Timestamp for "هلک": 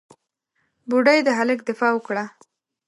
1.39-1.59